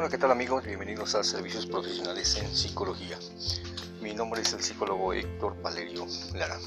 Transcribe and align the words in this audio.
Hola, 0.00 0.08
¿qué 0.08 0.16
tal 0.16 0.30
amigos? 0.30 0.64
Bienvenidos 0.64 1.14
a 1.14 1.22
Servicios 1.22 1.66
Profesionales 1.66 2.34
en 2.38 2.48
Psicología. 2.56 3.18
Mi 4.00 4.14
nombre 4.14 4.40
es 4.40 4.50
el 4.54 4.62
psicólogo 4.62 5.12
Héctor 5.12 5.60
Valerio 5.60 6.06
Lara. 6.32 6.58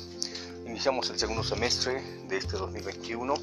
Iniciamos 0.68 1.10
el 1.10 1.18
segundo 1.18 1.44
semestre 1.44 2.04
de 2.28 2.38
este 2.38 2.58
2021 2.58 3.34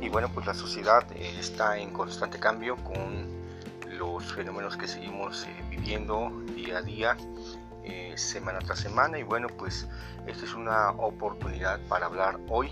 y 0.00 0.08
bueno, 0.10 0.30
pues 0.32 0.46
la 0.46 0.54
sociedad 0.54 1.04
eh, 1.10 1.34
está 1.40 1.76
en 1.76 1.90
constante 1.90 2.38
cambio 2.38 2.76
con 2.76 3.26
los 3.98 4.32
fenómenos 4.32 4.76
que 4.76 4.86
seguimos 4.86 5.42
eh, 5.42 5.64
viviendo 5.70 6.30
día 6.54 6.78
a 6.78 6.82
día, 6.82 7.16
eh, 7.82 8.16
semana 8.16 8.60
tras 8.60 8.78
semana 8.78 9.18
y 9.18 9.24
bueno, 9.24 9.48
pues 9.48 9.88
esta 10.28 10.44
es 10.44 10.54
una 10.54 10.90
oportunidad 10.90 11.80
para 11.88 12.06
hablar 12.06 12.38
hoy 12.48 12.70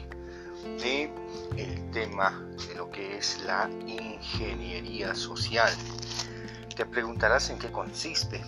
de 0.78 1.12
el 1.56 1.90
tema 1.90 2.30
de 2.68 2.76
lo 2.76 2.92
que 2.92 3.16
es 3.16 3.42
la 3.44 3.68
ingeniería 3.88 5.16
social. 5.16 5.72
Te 6.76 6.84
preguntarás 6.86 7.50
en 7.50 7.58
qué 7.58 7.70
consiste. 7.70 8.42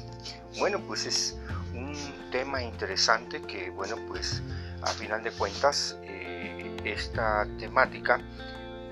Bueno, 0.59 0.81
pues 0.81 1.07
es 1.07 1.37
un 1.73 1.95
tema 2.33 2.61
interesante 2.61 3.41
que, 3.43 3.71
bueno, 3.71 3.97
pues 4.09 4.43
a 4.83 4.89
final 4.89 5.23
de 5.23 5.31
cuentas 5.31 5.97
eh, 6.03 6.77
esta 6.85 7.47
temática 7.59 8.21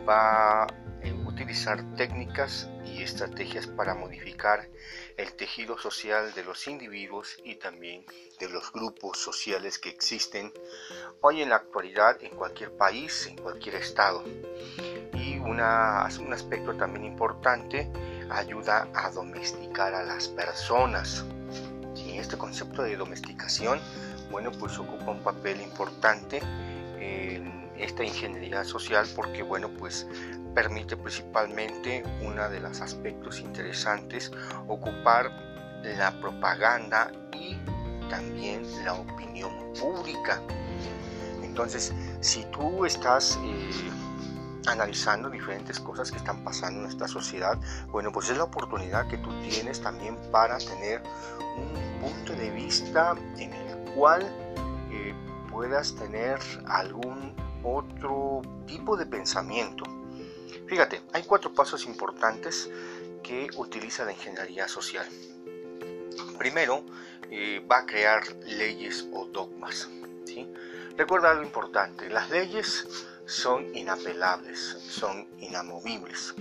va 0.08 0.62
a 0.62 0.66
utilizar 1.26 1.82
técnicas 1.96 2.68
y 2.84 3.02
estrategias 3.02 3.66
para 3.66 3.94
modificar 3.94 4.68
el 5.16 5.32
tejido 5.32 5.78
social 5.78 6.32
de 6.34 6.44
los 6.44 6.68
individuos 6.68 7.36
y 7.44 7.56
también 7.56 8.06
de 8.38 8.48
los 8.48 8.72
grupos 8.72 9.18
sociales 9.18 9.80
que 9.80 9.88
existen 9.88 10.52
hoy 11.20 11.42
en 11.42 11.48
la 11.48 11.56
actualidad 11.56 12.22
en 12.22 12.36
cualquier 12.36 12.76
país, 12.76 13.26
en 13.26 13.36
cualquier 13.36 13.74
estado. 13.74 14.22
Y 15.12 15.38
una, 15.38 16.08
un 16.20 16.32
aspecto 16.32 16.76
también 16.76 17.04
importante 17.04 17.90
ayuda 18.30 18.88
a 18.94 19.10
domesticar 19.10 19.94
a 19.94 20.04
las 20.04 20.28
personas. 20.28 21.24
Y 21.96 22.18
este 22.18 22.36
concepto 22.36 22.82
de 22.82 22.96
domesticación, 22.96 23.80
bueno, 24.30 24.50
pues 24.52 24.78
ocupa 24.78 25.10
un 25.12 25.22
papel 25.22 25.60
importante 25.60 26.40
en 26.98 27.70
esta 27.78 28.04
ingeniería 28.04 28.64
social 28.64 29.06
porque, 29.14 29.42
bueno, 29.42 29.68
pues 29.78 30.06
permite 30.54 30.96
principalmente 30.96 32.04
uno 32.22 32.48
de 32.48 32.60
los 32.60 32.80
aspectos 32.80 33.40
interesantes, 33.40 34.30
ocupar 34.68 35.30
la 35.82 36.12
propaganda 36.20 37.10
y 37.32 37.56
también 38.08 38.62
la 38.84 38.94
opinión 38.94 39.52
pública. 39.78 40.40
Entonces, 41.42 41.92
si 42.20 42.44
tú 42.46 42.84
estás 42.84 43.38
eh, 43.44 43.70
analizando 44.66 45.30
diferentes 45.30 45.78
cosas 45.80 46.10
que 46.10 46.18
están 46.18 46.42
pasando 46.44 46.80
en 46.80 46.86
esta 46.86 47.08
sociedad, 47.08 47.58
bueno, 47.88 48.12
pues 48.12 48.30
es 48.30 48.36
la 48.36 48.44
oportunidad 48.44 49.08
que 49.08 49.18
tú 49.18 49.30
tienes 49.42 49.80
también 49.80 50.16
para 50.30 50.58
tener 50.58 51.02
un 51.56 52.00
punto 52.00 52.32
de 52.32 52.50
vista 52.50 53.14
en 53.38 53.52
el 53.52 53.92
cual 53.94 54.22
eh, 54.90 55.14
puedas 55.50 55.94
tener 55.94 56.38
algún 56.66 57.34
otro 57.62 58.42
tipo 58.66 58.96
de 58.96 59.06
pensamiento. 59.06 59.84
Fíjate, 60.66 61.02
hay 61.12 61.22
cuatro 61.24 61.52
pasos 61.52 61.86
importantes 61.86 62.70
que 63.22 63.48
utiliza 63.56 64.04
la 64.04 64.12
ingeniería 64.12 64.68
social. 64.68 65.06
Primero, 66.38 66.84
eh, 67.30 67.64
va 67.70 67.78
a 67.78 67.86
crear 67.86 68.22
leyes 68.46 69.06
o 69.12 69.26
dogmas. 69.26 69.88
¿sí? 70.24 70.52
Recuerda 70.96 71.30
algo 71.30 71.42
importante, 71.42 72.08
las 72.10 72.30
leyes 72.30 72.86
son 73.26 73.66
inapelables, 73.74 74.58
son 74.88 75.26
inamovibles, 75.40 76.34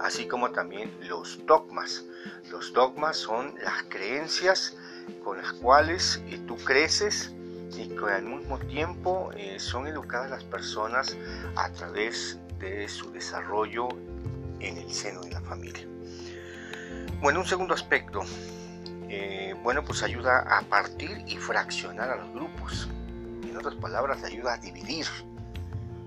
así 0.00 0.26
como 0.26 0.50
también 0.50 0.92
los 1.08 1.44
dogmas. 1.46 2.04
Los 2.50 2.72
dogmas 2.72 3.16
son 3.16 3.54
las 3.62 3.84
creencias 3.88 4.76
con 5.24 5.38
las 5.38 5.52
cuales 5.54 6.22
eh, 6.26 6.40
tú 6.46 6.56
creces 6.56 7.32
y 7.76 7.88
que 7.88 8.04
al 8.04 8.24
mismo 8.24 8.58
tiempo 8.58 9.30
eh, 9.36 9.58
son 9.58 9.86
educadas 9.86 10.30
las 10.30 10.44
personas 10.44 11.16
a 11.56 11.70
través 11.72 12.38
de 12.58 12.88
su 12.88 13.10
desarrollo 13.10 13.88
en 14.60 14.78
el 14.78 14.92
seno 14.92 15.22
de 15.22 15.30
la 15.30 15.40
familia. 15.40 15.86
Bueno, 17.20 17.40
un 17.40 17.46
segundo 17.46 17.74
aspecto, 17.74 18.22
eh, 19.08 19.54
bueno, 19.62 19.84
pues 19.84 20.02
ayuda 20.02 20.40
a 20.40 20.62
partir 20.62 21.22
y 21.26 21.36
fraccionar 21.36 22.10
a 22.10 22.16
los 22.16 22.32
grupos. 22.32 22.88
En 23.48 23.56
otras 23.56 23.74
palabras, 23.74 24.22
ayuda 24.24 24.54
a 24.54 24.58
dividir 24.58 25.06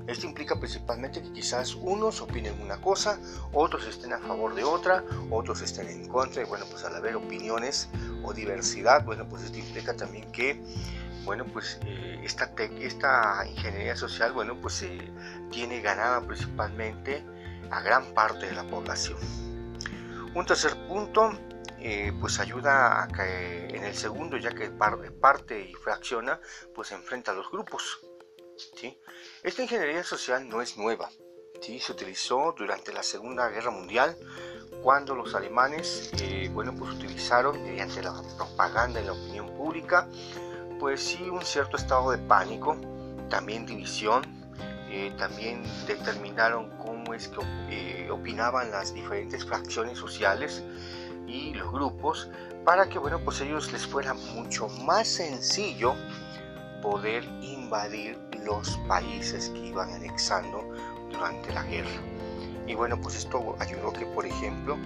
esto 0.08 0.26
implica 0.26 0.60
principalmente 0.60 1.22
que 1.22 1.32
quizás 1.32 1.76
unos 1.76 2.22
opinen 2.22 2.62
una 2.62 2.82
cosa, 2.82 3.20
otros 3.54 3.88
estén 3.88 4.14
a 4.14 4.20
favor 4.20 4.54
de 4.54 4.64
otra, 4.64 5.04
otros 5.30 5.62
estén 5.62 5.88
en 5.88 6.08
contra, 6.08 6.42
y 6.42 6.46
bueno, 6.46 6.66
pues 6.70 6.84
al 6.84 6.96
haber 6.96 7.16
opiniones 7.16 7.90
o 8.24 8.34
diversidad, 8.34 9.06
bueno, 9.06 9.28
pues 9.30 9.44
esto 9.44 9.58
implica 9.58 9.96
también 9.96 10.32
que, 10.32 10.62
bueno, 11.24 11.46
pues 11.46 11.80
eh, 11.86 12.20
esta, 12.24 12.52
esta 12.80 13.48
ingeniería 13.48 13.96
social, 13.96 14.34
bueno, 14.34 14.60
pues 14.60 14.74
se 14.76 14.98
tiene 15.52 15.82
ganada 15.82 16.22
principalmente 16.22 17.24
a 17.72 17.82
gran 17.82 18.14
parte 18.14 18.48
de 18.48 18.54
la 18.54 18.64
población. 18.64 19.18
Un 20.36 20.46
tercer 20.46 20.76
punto, 20.88 21.32
eh, 21.80 22.12
pues 22.20 22.40
ayuda 22.40 23.04
a 23.04 23.08
que 23.08 23.68
en 23.68 23.84
el 23.84 23.96
segundo, 23.96 24.36
ya 24.38 24.52
que 24.52 24.70
parte 24.70 25.62
y 25.62 25.74
fracciona, 25.76 26.40
pues 26.74 26.92
enfrenta 26.92 27.32
a 27.32 27.36
los 27.36 27.50
grupos. 27.52 28.02
Esta 29.44 29.62
ingeniería 29.62 30.04
social 30.04 30.48
no 30.48 30.62
es 30.62 30.78
nueva, 30.78 31.10
¿sí? 31.62 31.80
se 31.80 31.92
utilizó 31.92 32.54
durante 32.58 32.94
la 32.94 33.04
Segunda 33.04 33.50
Guerra 33.50 33.72
Mundial 33.72 34.16
cuando 34.82 35.16
los 35.16 35.34
alemanes 35.36 36.12
eh, 36.22 36.50
bueno, 36.54 36.74
pues 36.76 36.92
utilizaron 36.92 37.62
mediante 37.64 38.02
la 38.02 38.14
propaganda 38.38 39.02
y 39.02 39.06
la 39.06 39.14
opinión 39.14 39.56
pública 39.56 40.08
pues 40.80 41.02
sí 41.02 41.30
un 41.30 41.42
cierto 41.44 41.78
estado 41.78 42.12
de 42.12 42.18
pánico, 42.18 42.78
también 43.30 43.66
división, 43.66 44.24
eh, 44.90 45.14
también 45.18 45.64
determinaron 45.88 46.70
cómo 46.78 47.14
es 47.14 47.30
que 47.30 47.40
eh, 47.70 48.12
opinaban 48.12 48.72
las 48.72 48.94
diferentes 48.94 49.46
fracciones 49.46 49.98
sociales 49.98 50.64
y 51.26 51.54
los 51.54 51.72
grupos 51.72 52.30
para 52.66 52.90
que 52.90 53.00
bueno 53.00 53.20
pues 53.24 53.40
ellos 53.42 53.72
les 53.72 53.88
fuera 53.88 54.14
mucho 54.14 54.68
más 54.68 55.08
sencillo 55.08 55.96
poder 56.82 57.24
invadir 57.42 58.20
los 58.44 58.78
países 58.88 59.50
que 59.50 59.60
iban 59.68 59.92
anexando 59.92 60.64
durante 61.10 61.54
la 61.54 61.64
guerra. 61.64 62.02
Y 62.68 62.76
bueno, 62.76 63.00
pues 63.02 63.16
esto 63.16 63.56
ayudó 63.60 63.92
que, 63.92 64.06
por 64.06 64.26
ejemplo, 64.26 64.78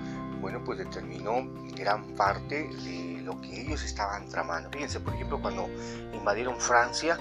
bueno, 0.41 0.63
pues 0.63 0.79
determinó 0.79 1.47
gran 1.75 2.03
parte 2.15 2.67
de 2.67 3.21
lo 3.23 3.39
que 3.41 3.61
ellos 3.61 3.83
estaban 3.83 4.27
tramando. 4.29 4.69
Fíjense, 4.71 4.99
por 4.99 5.13
ejemplo, 5.13 5.39
cuando 5.41 5.67
invadieron 6.13 6.59
Francia, 6.59 7.19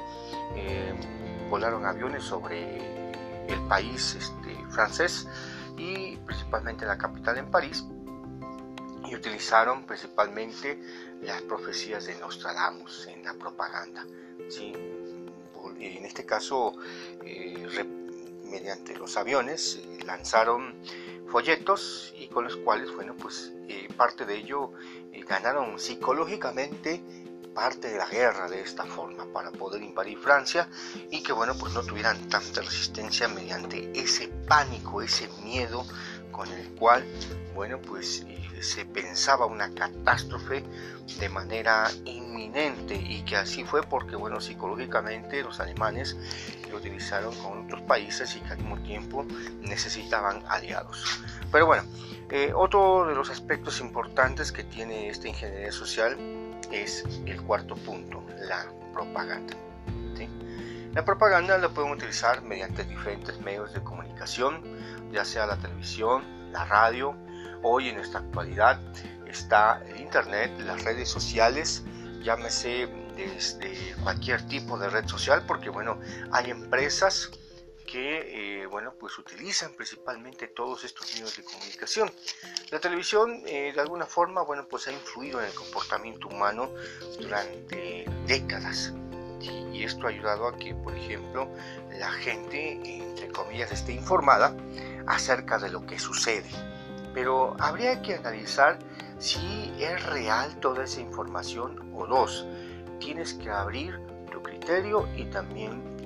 eh, 0.54 0.94
volaron 1.50 1.84
aviones 1.84 2.24
sobre 2.24 3.10
el 3.48 3.60
país 3.68 4.16
este, 4.18 4.56
francés 4.70 5.28
y 5.76 6.16
principalmente 6.16 6.84
la 6.86 6.98
capital 6.98 7.38
en 7.38 7.50
París 7.50 7.84
y 9.08 9.14
utilizaron 9.14 9.84
principalmente 9.84 10.80
las 11.22 11.42
profecías 11.42 12.06
de 12.06 12.16
Nostradamus 12.16 13.06
en 13.06 13.24
la 13.24 13.34
propaganda. 13.34 14.04
¿sí? 14.48 14.72
En 15.80 16.04
este 16.04 16.24
caso 16.24 16.74
eh, 17.24 17.84
mediante 18.44 18.96
los 18.96 19.16
aviones 19.16 19.76
eh, 19.76 19.98
lanzaron 20.04 20.74
folletos 21.28 22.14
y 22.18 22.28
con 22.28 22.44
los 22.44 22.56
cuales, 22.56 22.94
bueno, 22.94 23.14
pues 23.16 23.52
eh, 23.68 23.88
parte 23.96 24.24
de 24.24 24.36
ello 24.36 24.72
ganaron 25.28 25.78
psicológicamente 25.78 27.02
parte 27.52 27.88
de 27.88 27.96
la 27.96 28.06
guerra 28.06 28.48
de 28.50 28.60
esta 28.60 28.84
forma 28.84 29.24
para 29.32 29.50
poder 29.50 29.82
invadir 29.82 30.18
Francia 30.18 30.68
y 31.10 31.22
que 31.22 31.32
bueno 31.32 31.56
pues 31.58 31.72
no 31.72 31.82
tuvieran 31.82 32.28
tanta 32.28 32.60
resistencia 32.60 33.28
mediante 33.28 33.90
ese 33.98 34.28
pánico, 34.46 35.00
ese 35.00 35.28
miedo 35.42 35.86
con 36.30 36.52
el 36.52 36.68
cual 36.74 37.02
bueno 37.54 37.80
pues 37.80 38.26
se 38.62 38.84
pensaba 38.84 39.46
una 39.46 39.70
catástrofe 39.74 40.64
de 41.18 41.28
manera 41.28 41.88
inminente 42.04 42.94
y 42.94 43.22
que 43.22 43.36
así 43.36 43.64
fue 43.64 43.82
porque, 43.82 44.16
bueno, 44.16 44.40
psicológicamente 44.40 45.42
los 45.42 45.60
alemanes 45.60 46.16
lo 46.70 46.78
utilizaron 46.78 47.34
con 47.36 47.64
otros 47.64 47.82
países 47.82 48.34
y 48.36 48.40
que 48.40 48.52
al 48.52 48.58
mismo 48.58 48.78
tiempo 48.82 49.24
necesitaban 49.60 50.42
aliados. 50.48 51.20
Pero 51.52 51.66
bueno, 51.66 51.84
eh, 52.30 52.52
otro 52.54 53.06
de 53.06 53.14
los 53.14 53.30
aspectos 53.30 53.80
importantes 53.80 54.52
que 54.52 54.64
tiene 54.64 55.08
esta 55.08 55.28
ingeniería 55.28 55.72
social 55.72 56.16
es 56.72 57.04
el 57.26 57.40
cuarto 57.42 57.76
punto, 57.76 58.24
la 58.48 58.66
propaganda. 58.92 59.54
La 60.96 61.04
propaganda 61.04 61.58
la 61.58 61.68
podemos 61.68 61.98
utilizar 61.98 62.40
mediante 62.40 62.82
diferentes 62.84 63.38
medios 63.42 63.74
de 63.74 63.82
comunicación, 63.82 64.62
ya 65.12 65.26
sea 65.26 65.44
la 65.44 65.58
televisión, 65.58 66.24
la 66.52 66.64
radio, 66.64 67.14
hoy 67.62 67.88
en 67.88 67.98
esta 67.98 68.18
actualidad 68.18 68.80
está 69.26 69.82
el 69.86 70.00
Internet, 70.00 70.52
las 70.60 70.82
redes 70.84 71.08
sociales, 71.08 71.82
llámese 72.22 72.88
desde 73.16 73.94
cualquier 74.02 74.46
tipo 74.46 74.78
de 74.78 74.90
red 74.90 75.06
social, 75.06 75.44
porque 75.46 75.70
bueno, 75.70 76.00
hay 76.32 76.50
empresas 76.50 77.30
que 77.86 78.62
eh, 78.62 78.66
bueno 78.66 78.94
pues 78.98 79.16
utilizan 79.18 79.72
principalmente 79.74 80.48
todos 80.48 80.84
estos 80.84 81.12
medios 81.14 81.36
de 81.36 81.44
comunicación. 81.44 82.10
La 82.70 82.80
televisión 82.80 83.42
eh, 83.46 83.72
de 83.72 83.80
alguna 83.80 84.06
forma 84.06 84.42
bueno 84.42 84.66
pues 84.68 84.88
ha 84.88 84.92
influido 84.92 85.40
en 85.40 85.46
el 85.46 85.54
comportamiento 85.54 86.28
humano 86.28 86.70
durante 87.18 88.04
décadas. 88.26 88.92
Y 89.72 89.84
esto 89.84 90.06
ha 90.06 90.10
ayudado 90.10 90.48
a 90.48 90.56
que 90.56 90.74
por 90.74 90.96
ejemplo 90.96 91.48
la 91.92 92.10
gente 92.10 92.72
entre 92.82 93.28
comillas 93.28 93.70
esté 93.70 93.92
informada 93.92 94.56
acerca 95.06 95.58
de 95.58 95.70
lo 95.70 95.86
que 95.86 95.98
sucede 95.98 96.50
pero 97.16 97.56
habría 97.58 98.02
que 98.02 98.14
analizar 98.14 98.78
si 99.18 99.72
es 99.80 100.04
real 100.04 100.54
toda 100.60 100.84
esa 100.84 101.00
información 101.00 101.90
o 101.94 102.06
dos 102.06 102.46
tienes 103.00 103.32
que 103.32 103.48
abrir 103.50 103.98
tu 104.30 104.42
criterio 104.42 105.08
y 105.16 105.24
también 105.24 105.96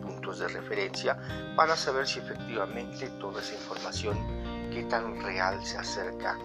puntos 0.00 0.38
de 0.38 0.48
referencia 0.48 1.18
para 1.56 1.76
saber 1.76 2.06
si 2.06 2.18
efectivamente 2.18 3.08
toda 3.20 3.40
esa 3.40 3.54
información 3.54 4.16
qué 4.72 4.82
tan 4.84 5.20
real 5.22 5.64
se 5.64 5.76
acerca 5.78 6.38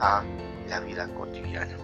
a 0.00 0.22
la 0.68 0.80
vida 0.80 1.08
cotidiana. 1.14 1.76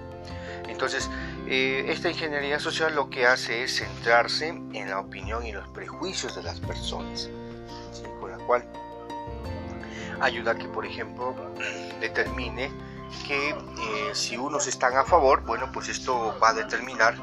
Entonces, 0.68 1.10
eh, 1.48 1.84
esta 1.88 2.08
ingeniería 2.10 2.58
social 2.60 2.94
lo 2.94 3.10
que 3.10 3.26
hace 3.26 3.64
es 3.64 3.76
centrarse 3.76 4.48
en 4.48 4.88
la 4.88 5.00
opinión 5.00 5.44
y 5.44 5.52
los 5.52 5.68
prejuicios 5.68 6.36
de 6.36 6.42
las 6.42 6.60
personas, 6.60 7.28
con 8.20 8.30
la 8.30 8.38
cual 8.38 8.64
ayuda 10.20 10.52
a 10.52 10.54
que, 10.54 10.68
por 10.68 10.86
ejemplo, 10.86 11.34
determine 12.02 12.70
que 13.26 13.50
eh, 13.50 13.54
si 14.14 14.36
unos 14.36 14.66
están 14.66 14.96
a 14.96 15.04
favor, 15.04 15.42
bueno, 15.44 15.70
pues 15.72 15.88
esto 15.88 16.36
va 16.42 16.50
a 16.50 16.54
determinar 16.54 17.16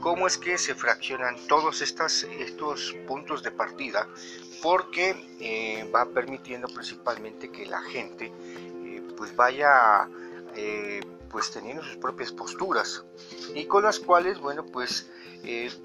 cómo 0.00 0.26
es 0.26 0.36
que 0.36 0.58
se 0.58 0.74
fraccionan 0.74 1.36
todos 1.46 1.82
estas, 1.82 2.24
estos 2.24 2.94
puntos 3.06 3.42
de 3.42 3.50
partida, 3.50 4.08
porque 4.62 5.14
eh, 5.40 5.90
va 5.94 6.06
permitiendo 6.06 6.68
principalmente 6.68 7.50
que 7.50 7.66
la 7.66 7.80
gente 7.82 8.32
eh, 8.84 9.02
pues 9.16 9.34
vaya 9.34 10.08
pues 11.28 11.50
teniendo 11.50 11.82
sus 11.82 11.98
propias 11.98 12.32
posturas 12.32 13.04
y 13.54 13.66
con 13.66 13.82
las 13.82 13.98
cuales 13.98 14.40
bueno 14.40 14.64
pues 14.64 15.10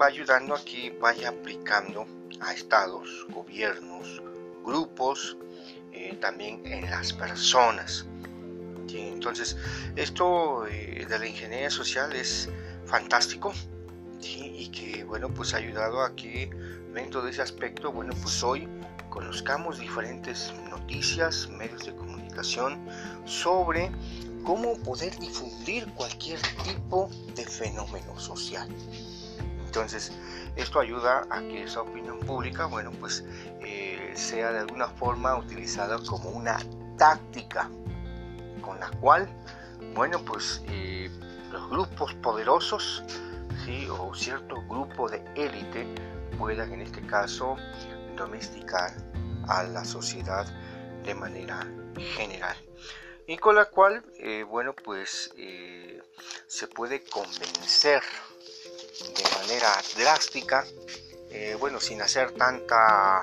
va 0.00 0.06
ayudando 0.06 0.54
a 0.54 0.64
que 0.64 0.96
vaya 0.98 1.28
aplicando 1.28 2.06
a 2.40 2.54
estados, 2.54 3.26
gobiernos, 3.28 4.22
grupos, 4.64 5.36
también 6.20 6.64
en 6.64 6.88
las 6.88 7.12
personas. 7.12 8.06
Entonces, 8.88 9.56
esto 9.96 10.64
de 10.64 11.18
la 11.18 11.26
ingeniería 11.26 11.70
social 11.70 12.12
es 12.14 12.48
fantástico 12.86 13.52
y 14.20 14.68
que 14.68 15.04
bueno 15.04 15.28
pues 15.28 15.54
ha 15.54 15.56
ayudado 15.56 16.02
a 16.02 16.14
que 16.14 16.50
dentro 16.94 17.22
de 17.22 17.30
ese 17.30 17.42
aspecto 17.42 17.90
bueno 17.90 18.14
pues 18.22 18.42
hoy 18.42 18.68
conozcamos 19.12 19.78
diferentes 19.78 20.52
noticias, 20.70 21.48
medios 21.50 21.84
de 21.84 21.94
comunicación 21.94 22.78
sobre 23.26 23.90
cómo 24.42 24.74
poder 24.78 25.16
difundir 25.18 25.86
cualquier 25.92 26.40
tipo 26.64 27.10
de 27.34 27.44
fenómeno 27.44 28.18
social. 28.18 28.68
Entonces, 29.66 30.12
esto 30.56 30.80
ayuda 30.80 31.26
a 31.30 31.40
que 31.40 31.64
esa 31.64 31.82
opinión 31.82 32.20
pública, 32.20 32.66
bueno, 32.66 32.90
pues 32.92 33.24
eh, 33.60 34.12
sea 34.14 34.52
de 34.52 34.60
alguna 34.60 34.88
forma 34.88 35.36
utilizada 35.36 35.98
como 36.06 36.30
una 36.30 36.58
táctica 36.96 37.70
con 38.62 38.80
la 38.80 38.90
cual, 39.00 39.28
bueno, 39.94 40.24
pues 40.24 40.62
eh, 40.68 41.10
los 41.50 41.68
grupos 41.68 42.14
poderosos 42.14 43.02
o 43.90 44.14
cierto 44.14 44.56
grupo 44.68 45.08
de 45.08 45.22
élite 45.36 45.86
puedan 46.36 46.72
en 46.72 46.80
este 46.80 47.00
caso 47.06 47.56
domesticar 48.16 48.90
a 49.48 49.62
la 49.62 49.84
sociedad 49.84 50.46
de 51.04 51.14
manera 51.14 51.66
general. 52.16 52.56
Y 53.26 53.38
con 53.38 53.54
la 53.54 53.66
cual 53.66 54.02
eh, 54.18 54.42
bueno 54.42 54.74
pues 54.74 55.32
eh, 55.36 56.02
se 56.48 56.66
puede 56.66 57.04
convencer 57.04 58.02
de 59.16 59.38
manera 59.38 59.68
drástica 59.96 60.64
bueno 61.58 61.80
sin 61.80 62.02
hacer 62.02 62.32
tanta 62.32 63.22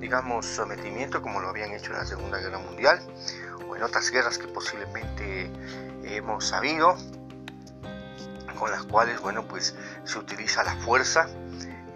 digamos 0.00 0.46
sometimiento 0.46 1.22
como 1.22 1.40
lo 1.40 1.48
habían 1.48 1.72
hecho 1.72 1.92
en 1.92 1.98
la 1.98 2.06
segunda 2.06 2.38
guerra 2.38 2.58
mundial 2.58 3.00
o 3.68 3.76
en 3.76 3.82
otras 3.82 4.10
guerras 4.10 4.38
que 4.38 4.48
posiblemente 4.48 5.50
hemos 6.04 6.46
sabido 6.46 6.96
con 8.56 8.70
las 8.70 8.82
cuales, 8.84 9.20
bueno, 9.20 9.46
pues 9.46 9.76
se 10.04 10.18
utiliza 10.18 10.64
la 10.64 10.74
fuerza, 10.76 11.28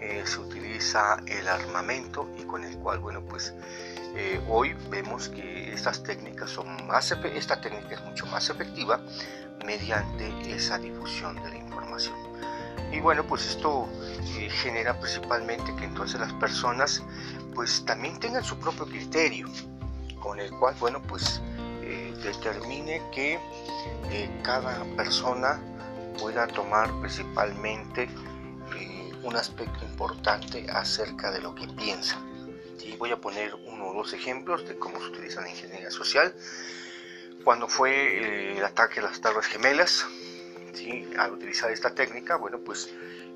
eh, 0.00 0.22
se 0.24 0.38
utiliza 0.38 1.16
el 1.26 1.48
armamento 1.48 2.28
y 2.38 2.44
con 2.44 2.64
el 2.64 2.76
cual, 2.78 3.00
bueno, 3.00 3.22
pues 3.22 3.54
eh, 4.14 4.40
hoy 4.48 4.74
vemos 4.90 5.28
que 5.28 5.72
estas 5.72 6.02
técnicas 6.02 6.50
son 6.50 6.86
más, 6.86 7.10
esta 7.12 7.60
técnica 7.60 7.94
es 7.94 8.02
mucho 8.02 8.26
más 8.26 8.48
efectiva 8.50 9.00
mediante 9.64 10.32
esa 10.52 10.78
difusión 10.78 11.36
de 11.42 11.48
la 11.48 11.56
información. 11.56 12.14
Y 12.92 13.00
bueno, 13.00 13.24
pues 13.24 13.46
esto 13.46 13.88
eh, 14.36 14.50
genera 14.50 14.98
principalmente 14.98 15.74
que 15.76 15.84
entonces 15.84 16.20
las 16.20 16.32
personas 16.34 17.02
pues 17.54 17.84
también 17.84 18.18
tengan 18.18 18.42
su 18.42 18.58
propio 18.58 18.86
criterio, 18.86 19.48
con 20.20 20.40
el 20.40 20.50
cual, 20.50 20.74
bueno, 20.80 21.00
pues 21.02 21.40
determine 22.22 23.02
que 23.12 23.38
cada 24.42 24.84
persona 24.96 25.60
pueda 26.18 26.46
tomar 26.46 26.90
principalmente 27.00 28.08
eh, 28.76 29.12
un 29.22 29.36
aspecto 29.36 29.84
importante 29.84 30.66
acerca 30.70 31.30
de 31.30 31.40
lo 31.40 31.54
que 31.54 31.66
piensa. 31.68 32.20
Y 32.84 32.96
voy 32.96 33.10
a 33.10 33.20
poner 33.20 33.54
uno 33.54 33.88
o 33.88 33.94
dos 33.94 34.12
ejemplos 34.12 34.66
de 34.68 34.76
cómo 34.78 34.98
se 35.00 35.06
utiliza 35.06 35.40
la 35.40 35.50
ingeniería 35.50 35.90
social. 35.90 36.34
Cuando 37.44 37.68
fue 37.68 37.90
eh, 37.90 38.58
el 38.58 38.64
ataque 38.64 39.00
a 39.00 39.04
las 39.04 39.20
Torres 39.20 39.46
Gemelas, 39.46 40.06
al 41.18 41.32
utilizar 41.32 41.70
esta 41.70 41.94
técnica, 41.94 42.36
bueno, 42.36 42.58
pues 42.58 42.90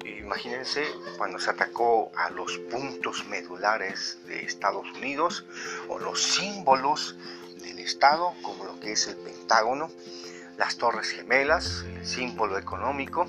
imagínense 0.04 0.84
cuando 1.16 1.38
se 1.38 1.50
atacó 1.50 2.10
a 2.16 2.30
los 2.30 2.58
puntos 2.70 3.26
medulares 3.26 4.18
de 4.26 4.44
Estados 4.44 4.90
Unidos 4.92 5.44
o 5.88 5.98
los 5.98 6.22
símbolos 6.22 7.16
del 7.64 7.78
Estado, 7.78 8.32
como 8.43 8.64
lo 8.64 8.78
que 8.78 8.93
es 8.93 9.08
el 9.08 9.16
Pentágono, 9.16 9.90
las 10.56 10.76
Torres 10.76 11.11
Gemelas, 11.11 11.84
el 11.96 12.06
símbolo 12.06 12.58
económico, 12.58 13.26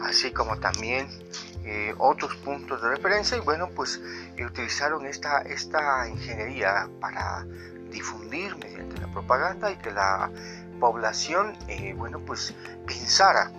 así 0.00 0.30
como 0.30 0.58
también 0.58 1.08
eh, 1.64 1.94
otros 1.98 2.36
puntos 2.36 2.80
de 2.80 2.88
referencia 2.88 3.36
y 3.36 3.40
bueno, 3.40 3.68
pues 3.74 4.00
eh, 4.36 4.44
utilizaron 4.44 5.04
esta, 5.06 5.42
esta 5.42 6.08
ingeniería 6.08 6.88
para 7.00 7.44
difundir 7.90 8.56
mediante 8.56 9.00
la 9.00 9.08
propaganda 9.12 9.70
y 9.70 9.76
que 9.76 9.90
la 9.90 10.30
población, 10.78 11.56
eh, 11.68 11.92
bueno, 11.96 12.20
pues 12.20 12.54
pensara 12.86 13.50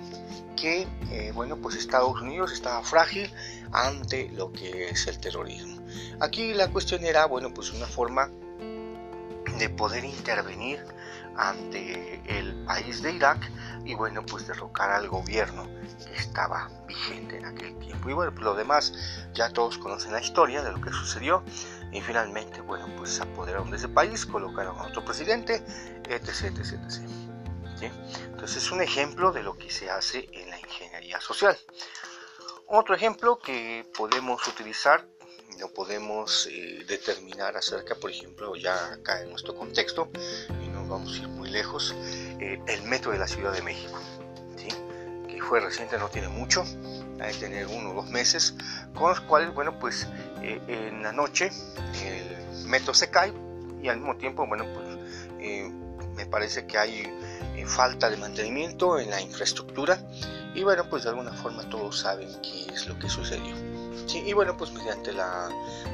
que, 0.55 0.87
bueno, 1.35 1.57
pues 1.57 1.75
Estados 1.75 2.19
Unidos 2.19 2.51
estaba 2.51 2.81
frágil 2.81 3.31
ante 3.71 4.29
lo 4.29 4.51
que 4.51 4.89
es 4.89 5.05
el 5.05 5.19
terrorismo. 5.19 5.85
Aquí 6.19 6.53
la 6.55 6.69
cuestión 6.69 7.05
era, 7.05 7.25
bueno, 7.25 7.53
pues 7.53 7.71
una 7.73 7.85
forma 7.85 8.31
de 9.57 9.69
poder 9.69 10.03
intervenir 10.03 10.83
ante 11.35 12.21
el 12.25 12.65
país 12.65 13.01
de 13.01 13.11
Irak 13.13 13.39
y 13.85 13.93
bueno, 13.93 14.25
pues 14.25 14.47
derrocar 14.47 14.91
al 14.91 15.07
gobierno 15.07 15.69
que 16.05 16.15
estaba 16.15 16.69
vigente 16.87 17.37
en 17.37 17.45
aquel 17.45 17.77
tiempo. 17.79 18.09
Y 18.09 18.13
bueno, 18.13 18.31
pues 18.31 18.43
lo 18.43 18.55
demás 18.55 18.93
ya 19.33 19.49
todos 19.51 19.77
conocen 19.77 20.11
la 20.11 20.21
historia 20.21 20.63
de 20.63 20.71
lo 20.71 20.81
que 20.81 20.91
sucedió 20.91 21.43
y 21.91 22.01
finalmente, 22.01 22.61
bueno, 22.61 22.87
pues 22.97 23.11
se 23.11 23.23
apoderaron 23.23 23.69
de 23.71 23.77
ese 23.77 23.89
país, 23.89 24.25
colocaron 24.25 24.77
a 24.77 24.83
otro 24.83 25.05
presidente, 25.05 25.63
etc, 26.09 26.45
etc, 26.45 26.73
etc. 26.73 27.91
Entonces 28.25 28.63
es 28.63 28.71
un 28.71 28.81
ejemplo 28.81 29.31
de 29.31 29.43
lo 29.43 29.57
que 29.57 29.69
se 29.69 29.89
hace 29.89 30.27
en 30.33 30.49
la 30.49 30.59
ingeniería 30.59 31.21
social. 31.21 31.57
Otro 32.67 32.95
ejemplo 32.95 33.39
que 33.39 33.89
podemos 33.95 34.45
utilizar 34.47 35.07
no 35.59 35.69
podemos 35.69 36.47
eh, 36.51 36.83
determinar 36.87 37.57
acerca, 37.57 37.95
por 37.95 38.11
ejemplo, 38.11 38.55
ya 38.55 38.93
acá 38.93 39.21
en 39.21 39.29
nuestro 39.29 39.55
contexto, 39.55 40.09
vamos 40.87 41.13
a 41.13 41.17
ir 41.17 41.27
muy 41.27 41.49
lejos, 41.49 41.93
eh, 42.39 42.61
el 42.65 42.83
metro 42.83 43.11
de 43.11 43.17
la 43.17 43.27
Ciudad 43.27 43.51
de 43.51 43.61
México, 43.61 43.99
¿sí? 44.55 44.69
que 45.27 45.41
fue 45.41 45.59
reciente, 45.59 45.97
no 45.97 46.07
tiene 46.09 46.29
mucho, 46.29 46.63
hay 47.19 47.33
que 47.33 47.39
tener 47.39 47.67
uno 47.67 47.91
o 47.91 47.93
dos 47.93 48.09
meses, 48.09 48.53
con 48.93 49.09
los 49.09 49.19
cuales, 49.21 49.53
bueno, 49.53 49.77
pues 49.79 50.07
eh, 50.41 50.61
en 50.67 51.03
la 51.03 51.11
noche 51.11 51.51
el 52.05 52.67
metro 52.67 52.93
se 52.93 53.09
cae 53.09 53.33
y 53.81 53.89
al 53.89 53.97
mismo 53.97 54.15
tiempo, 54.15 54.47
bueno, 54.47 54.65
pues 54.73 54.87
me 56.15 56.25
parece 56.25 56.65
que 56.65 56.77
hay 56.77 57.13
falta 57.65 58.09
de 58.09 58.15
mantenimiento 58.15 58.97
en 58.97 59.09
la 59.09 59.19
infraestructura 59.19 59.99
y 60.55 60.63
bueno, 60.63 60.89
pues 60.89 61.03
de 61.03 61.09
alguna 61.09 61.33
forma 61.33 61.69
todos 61.69 61.99
saben 61.99 62.29
qué 62.41 62.73
es 62.73 62.87
lo 62.87 62.97
que 62.97 63.09
sucedió 63.09 63.66
y 64.13 64.33
bueno, 64.33 64.55
pues 64.57 64.71
mediante 64.73 65.11
la 65.13 65.49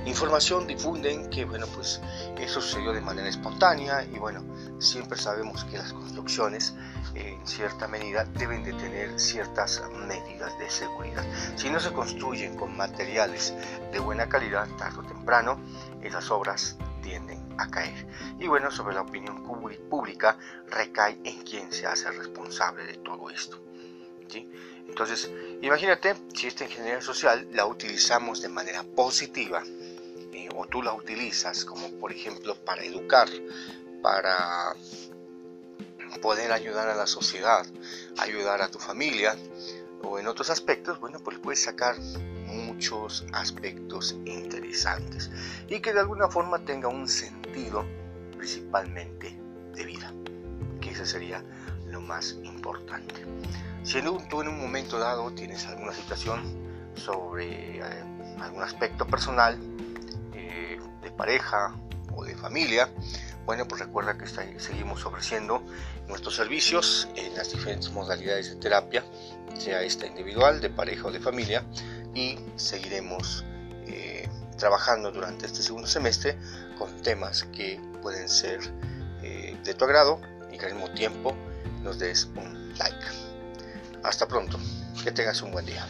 información 0.05 0.67
difunden 0.67 1.29
que 1.29 1.45
bueno, 1.45 1.65
pues 1.67 2.01
eso 2.37 2.61
sucedió 2.61 2.93
de 2.93 3.01
manera 3.01 3.27
espontánea 3.27 4.03
y 4.03 4.17
bueno, 4.19 4.43
siempre 4.79 5.17
sabemos 5.17 5.63
que 5.65 5.77
las 5.77 5.93
construcciones 5.93 6.75
en 7.15 7.45
cierta 7.45 7.87
medida 7.87 8.25
deben 8.25 8.63
de 8.63 8.73
tener 8.73 9.19
ciertas 9.19 9.81
medidas 10.07 10.57
de 10.59 10.69
seguridad. 10.69 11.23
Si 11.55 11.69
no 11.69 11.79
se 11.79 11.91
construyen 11.93 12.55
con 12.55 12.75
materiales 12.75 13.53
de 13.91 13.99
buena 13.99 14.27
calidad, 14.27 14.67
tarde 14.77 14.99
o 14.99 15.03
temprano, 15.03 15.59
esas 16.01 16.29
obras 16.31 16.77
tienden 17.01 17.55
a 17.57 17.67
caer. 17.69 18.07
Y 18.39 18.47
bueno, 18.47 18.71
sobre 18.71 18.95
la 18.95 19.01
opinión 19.01 19.43
pública 19.43 20.37
recae 20.67 21.19
en 21.23 21.43
quien 21.43 21.71
se 21.71 21.85
hace 21.85 22.11
responsable 22.11 22.85
de 22.85 22.97
todo 22.97 23.29
esto. 23.29 23.59
Entonces, 24.87 25.31
imagínate 25.61 26.15
si 26.33 26.47
esta 26.47 26.65
ingeniería 26.65 27.01
social 27.01 27.47
la 27.51 27.65
utilizamos 27.65 28.41
de 28.41 28.49
manera 28.49 28.83
positiva 28.83 29.63
eh, 30.31 30.49
o 30.55 30.65
tú 30.67 30.81
la 30.81 30.93
utilizas 30.93 31.65
como 31.65 31.89
por 31.99 32.11
ejemplo 32.11 32.55
para 32.55 32.83
educar, 32.83 33.27
para 34.01 34.75
poder 36.21 36.51
ayudar 36.51 36.89
a 36.89 36.95
la 36.95 37.07
sociedad, 37.07 37.65
ayudar 38.17 38.61
a 38.61 38.69
tu 38.69 38.79
familia 38.79 39.35
o 40.03 40.19
en 40.19 40.27
otros 40.27 40.49
aspectos, 40.49 40.99
bueno, 40.99 41.19
pues 41.19 41.39
puedes 41.39 41.63
sacar 41.63 41.95
muchos 42.47 43.25
aspectos 43.33 44.15
interesantes 44.25 45.31
y 45.67 45.79
que 45.79 45.93
de 45.93 46.01
alguna 46.01 46.27
forma 46.27 46.63
tenga 46.63 46.87
un 46.87 47.07
sentido 47.07 47.85
principalmente 48.37 49.37
de 49.73 49.85
vida, 49.85 50.13
que 50.81 50.91
ese 50.91 51.05
sería 51.05 51.43
lo 51.87 52.01
más 52.01 52.37
importante. 52.43 53.25
Si 53.83 54.01
tú 54.29 54.41
en 54.41 54.47
un 54.47 54.59
momento 54.59 54.97
dado 54.97 55.31
tienes 55.31 55.65
alguna 55.65 55.93
situación 55.93 56.41
sobre 56.95 57.79
eh, 57.79 57.83
algún 58.39 58.63
aspecto 58.63 59.05
personal, 59.05 59.59
eh, 60.33 60.79
de 61.01 61.11
pareja 61.11 61.75
o 62.15 62.23
de 62.23 62.33
familia, 62.33 62.89
bueno, 63.45 63.67
pues 63.67 63.81
recuerda 63.81 64.17
que 64.17 64.25
seguimos 64.25 65.05
ofreciendo 65.05 65.61
nuestros 66.07 66.37
servicios 66.37 67.09
en 67.15 67.35
las 67.35 67.51
diferentes 67.51 67.91
modalidades 67.91 68.51
de 68.51 68.55
terapia, 68.55 69.03
sea 69.57 69.81
esta 69.81 70.07
individual, 70.07 70.61
de 70.61 70.69
pareja 70.69 71.07
o 71.07 71.11
de 71.11 71.19
familia, 71.19 71.65
y 72.15 72.39
seguiremos 72.55 73.43
eh, 73.87 74.29
trabajando 74.57 75.11
durante 75.11 75.45
este 75.45 75.61
segundo 75.61 75.89
semestre 75.89 76.37
con 76.77 77.01
temas 77.01 77.43
que 77.51 77.81
pueden 78.01 78.29
ser 78.29 78.61
de 79.21 79.73
tu 79.73 79.85
agrado 79.85 80.19
y 80.51 80.57
que 80.57 80.65
al 80.65 80.73
mismo 80.73 80.91
tiempo 80.91 81.33
nos 81.81 81.97
des 81.99 82.25
un 82.35 82.73
like. 82.77 83.22
Hasta 84.03 84.27
pronto. 84.27 84.59
Que 85.03 85.11
tengas 85.11 85.41
un 85.41 85.51
buen 85.51 85.65
día. 85.65 85.85